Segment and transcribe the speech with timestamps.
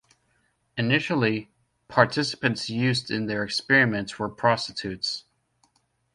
[0.77, 1.51] Initially,
[1.87, 5.25] participants used in their experiments were prostitutes.